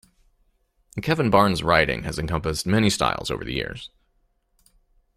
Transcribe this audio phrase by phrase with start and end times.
[0.99, 3.91] Kevin Barnes' writing has encompassed many styles over the years.